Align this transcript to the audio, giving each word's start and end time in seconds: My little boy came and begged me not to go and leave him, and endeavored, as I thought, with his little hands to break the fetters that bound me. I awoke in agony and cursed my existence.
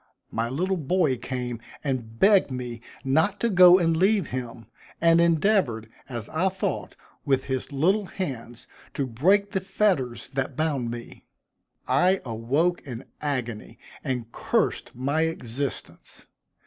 My 0.31 0.49
little 0.49 0.77
boy 0.77 1.15
came 1.19 1.61
and 1.83 2.17
begged 2.17 2.49
me 2.49 2.81
not 3.03 3.39
to 3.41 3.49
go 3.49 3.77
and 3.77 3.95
leave 3.95 4.29
him, 4.31 4.65
and 4.99 5.21
endeavored, 5.21 5.91
as 6.09 6.27
I 6.29 6.49
thought, 6.49 6.95
with 7.23 7.45
his 7.45 7.71
little 7.71 8.07
hands 8.07 8.65
to 8.95 9.05
break 9.05 9.51
the 9.51 9.61
fetters 9.61 10.29
that 10.33 10.55
bound 10.55 10.89
me. 10.89 11.25
I 11.87 12.19
awoke 12.25 12.81
in 12.81 13.05
agony 13.21 13.77
and 14.03 14.31
cursed 14.31 14.89
my 14.95 15.21
existence. 15.27 16.25